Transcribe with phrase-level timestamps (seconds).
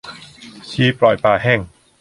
[0.69, 1.59] ชีปล่อยปลาแห้ง